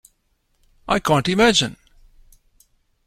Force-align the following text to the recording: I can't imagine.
I 0.87 0.97
can't 0.97 1.29
imagine. 1.29 1.77